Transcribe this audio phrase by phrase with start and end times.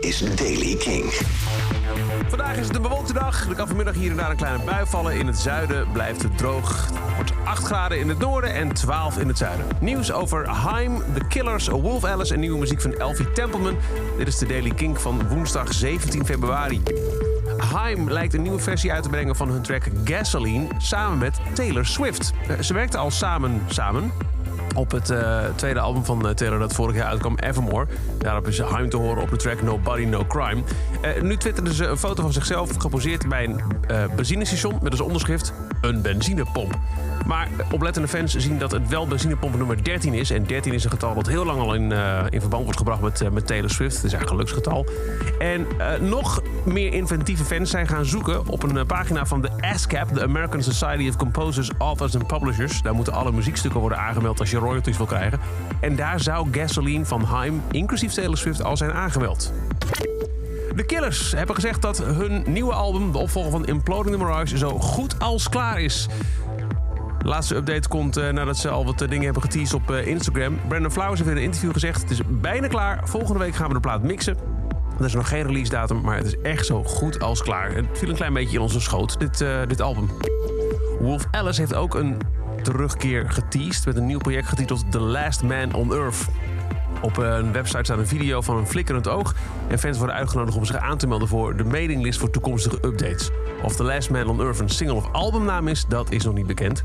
[0.00, 1.04] is Daily King.
[2.28, 3.48] Vandaag is het een bewolkte dag.
[3.48, 5.18] Er kan vanmiddag hier en daar een kleine bui vallen.
[5.18, 6.86] In het zuiden blijft het droog.
[6.86, 9.66] Het wordt 8 graden in het noorden en 12 in het zuiden.
[9.80, 13.76] Nieuws over Haim, The Killers, Wolf Alice en nieuwe muziek van Elfie Templeman.
[14.18, 16.82] Dit is de Daily Kink van woensdag 17 februari.
[17.72, 21.86] Haim lijkt een nieuwe versie uit te brengen van hun track Gasoline samen met Taylor
[21.86, 22.32] Swift.
[22.48, 24.12] Eh, Ze werkten al samen samen
[24.74, 27.86] op het eh, tweede album van eh, Taylor dat vorig jaar uitkwam, Evermore.
[28.18, 30.62] Daarop is Haim te horen op de track Nobody No Crime.
[31.02, 33.60] Eh, nu twitterden ze een foto van zichzelf geposeerd bij een
[34.16, 36.78] benzinestation met als onderschrift een benzinepomp.
[37.26, 40.30] Maar oplettende fans zien dat het wel benzinepomp nummer 13 is.
[40.30, 43.20] En 13 is een getal dat heel lang al in, eh, verband wordt gebracht met,
[43.20, 43.96] eh, met Taylor Swift.
[43.96, 44.86] Het is eigenlijk een geluksgetal.
[45.38, 50.14] En eh, nog meer inventieve fans zijn gaan zoeken op een pagina van de ASCAP,
[50.14, 52.82] de American Society of Composers, Authors and Publishers.
[52.82, 55.40] Daar moeten alle muziekstukken worden aangemeld als je royalties wil krijgen.
[55.80, 59.52] En daar zou Gasoline van Haim, inclusief Taylor Swift, al zijn aangemeld.
[60.74, 64.78] De Killers hebben gezegd dat hun nieuwe album, de opvolger van Imploding the Mirage, zo
[64.78, 66.08] goed als klaar is.
[67.24, 70.58] Laatste update komt eh, nadat ze al wat eh, dingen hebben geteased op eh, Instagram.
[70.68, 73.00] Brandon Flowers heeft in een interview gezegd: Het is bijna klaar.
[73.08, 74.36] Volgende week gaan we de plaat mixen.
[74.98, 77.74] Er is nog geen release datum, maar het is echt zo goed als klaar.
[77.74, 80.10] Het viel een klein beetje in onze schoot, dit, dit album.
[81.00, 82.16] Wolf Alice heeft ook een
[82.62, 86.26] terugkeer geteased met een nieuw project getiteld The Last Man on Earth.
[87.02, 89.34] Op een website staat een video van een flikkerend oog.
[89.68, 93.30] En fans worden uitgenodigd om zich aan te melden voor de mailinglist voor toekomstige updates.
[93.62, 96.46] Of The Last Man on Earth een single of albumnaam is, dat is nog niet
[96.46, 96.84] bekend.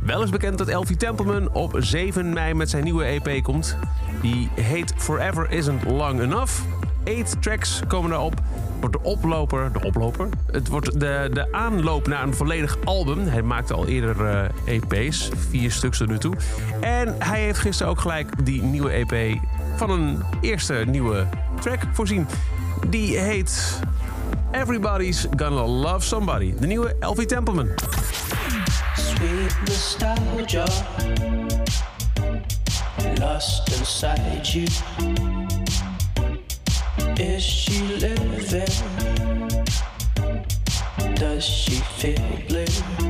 [0.00, 3.76] Wel is bekend dat Elfie Templeman op 7 mei met zijn nieuwe EP komt.
[4.20, 6.52] Die heet Forever Isn't Long Enough.
[7.04, 8.34] Eight tracks komen daarop.
[8.80, 10.28] Wordt de oploper, de oploper.
[10.46, 13.26] Het wordt de, de aanloop naar een volledig album.
[13.26, 14.26] Hij maakte al eerder
[14.64, 16.34] eh, EP's, vier stuks tot nu toe.
[16.80, 19.38] En hij heeft gisteren ook gelijk die nieuwe EP
[19.76, 21.26] van een eerste nieuwe
[21.60, 22.26] track voorzien.
[22.88, 23.80] Die heet
[24.52, 26.54] Everybody's Gonna Love Somebody.
[26.60, 27.74] De nieuwe Elfie Templeman.
[28.96, 30.64] Sweet nostalgia
[33.18, 34.66] Lost inside you
[37.18, 38.66] Is she living?
[41.14, 42.18] Does she feel
[42.48, 43.01] blue?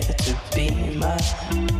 [0.00, 1.73] To be mine?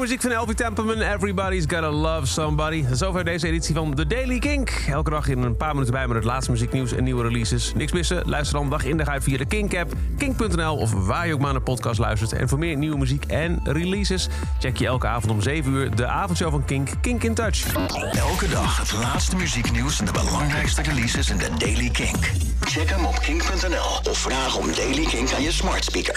[0.00, 2.84] Muziek van Elfie Templeman, Everybody's Gotta Love Somebody.
[2.92, 4.70] Zover deze editie van The Daily Kink.
[4.88, 7.72] Elke dag in een paar minuten bij met het laatste muzieknieuws en nieuwe releases.
[7.74, 8.22] Niks missen?
[8.28, 11.52] Luister dan dag in dag uit via de Kink-app, kink.nl of waar je ook maar
[11.52, 12.32] naar podcast luistert.
[12.32, 14.28] En voor meer nieuwe muziek en releases
[14.58, 17.74] check je elke avond om 7 uur de avondshow van Kink, Kink in Touch.
[18.12, 22.30] Elke dag het laatste muzieknieuws en de belangrijkste releases in de Daily Kink.
[22.60, 26.08] Check hem op kink.nl of vraag om Daily Kink aan je smart speaker.